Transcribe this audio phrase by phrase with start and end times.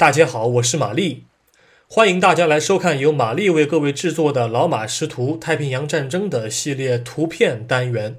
[0.00, 1.24] 大家好，我是玛丽，
[1.86, 8.16] 欢迎大家来收看由玛丽为各位制作的《老马识图：太平洋战争》的系列图片单元。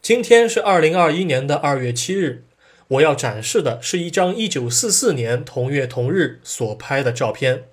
[0.00, 2.44] 今天是二零二一年的二月七日，
[2.88, 7.64] 我要展示的是一张一九四四年同月同日所拍的照片。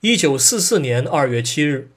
[0.00, 1.90] 一九四四年二月七日。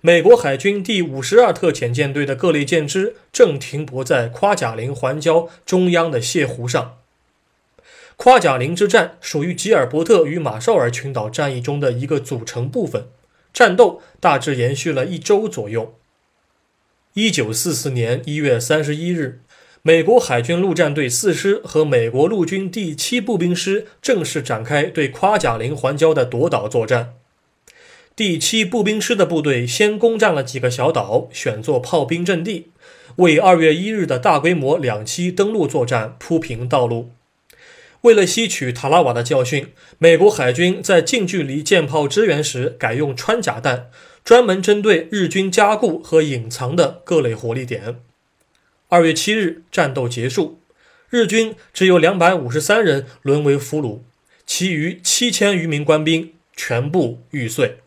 [0.00, 6.98] 美国海军第五十二特遣舰队的各类舰只正停泊在夸贾林环礁中央的泻湖上。
[8.16, 13.06] 夸贾林之战属于吉尔伯特与马绍尔群岛战役中的一个组成部分，
[13.52, 15.94] 战斗大致延续了一周左右。
[17.14, 19.40] 一九四四年一月三十一日，
[19.82, 27.14] 美国海军陆战队四师和美国陆军第七步兵师正式展开对夸贾林环礁的夺岛作战。
[28.14, 32.68] 第七步兵师的部队先攻占了几个小岛，选作炮兵阵地，
[33.16, 37.10] 为二月一日的大规模两栖登陆作战铺平道路。
[38.02, 43.90] 为了吸取塔拉瓦的教训，美国海军在近距离舰炮支援时改用穿甲弹，
[44.24, 48.00] 专门针对日军加固和隐藏的各类火力点。
[48.88, 50.60] 二月七日，战斗结束，
[51.10, 54.00] 日军只有两百五十三人沦为俘虏，
[54.44, 57.78] 其余七千余名官兵全部玉碎。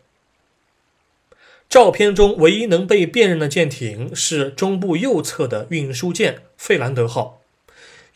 [1.68, 7.42] 照片中唯一能被辨认的舰艇是中部右侧的运输舰“费兰德号”，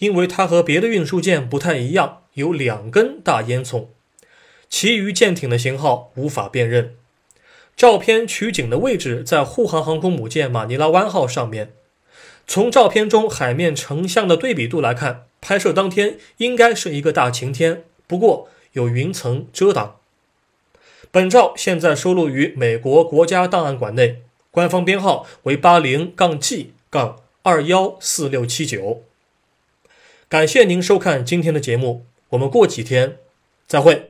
[0.00, 3.86] 因为它和别的运输舰不太一样，有两根大烟囱。
[4.68, 6.94] 其余舰艇的型号无法辨认。
[7.76, 11.72] 照片取景的位置在护航航空母舰“马尼拉湾号”上面。
[12.46, 19.96] 从照片中海面成像的对比度来看，拍摄当天应该是一个大晴天，不过有云层遮挡。
[21.10, 29.02] 本照现在收录于美国国家档案馆内，官方编号为八零杠 G 杠二幺四六七九。
[30.30, 33.16] 感谢您收看今天的节目，我们过几天
[33.66, 34.09] 再会。